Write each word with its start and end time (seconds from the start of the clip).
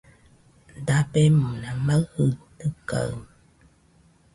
Dabemona 0.85 1.69
maɨjɨitɨkaɨ 1.85 3.11